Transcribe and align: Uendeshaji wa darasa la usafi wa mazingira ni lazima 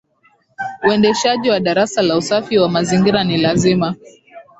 Uendeshaji 0.83 1.49
wa 1.49 1.59
darasa 1.59 2.01
la 2.01 2.17
usafi 2.17 2.57
wa 2.57 2.69
mazingira 2.69 3.23
ni 3.23 3.37
lazima 3.37 3.95